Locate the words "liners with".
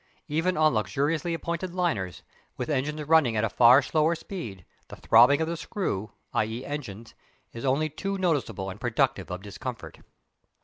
1.75-2.71